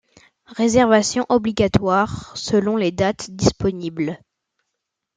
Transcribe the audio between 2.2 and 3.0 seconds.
selon les